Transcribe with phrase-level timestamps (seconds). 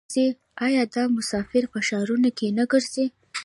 [0.65, 3.05] آیا دا مسافر په ښارونو کې نه ګرځي؟